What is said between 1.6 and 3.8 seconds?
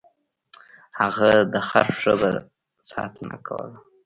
خر ښه ساتنه کوله.